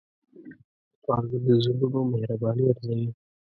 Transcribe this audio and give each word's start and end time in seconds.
سوالګر 1.01 1.41
د 1.45 1.47
زړونو 1.63 1.99
مهرباني 2.11 2.63
ارزوي 2.71 3.07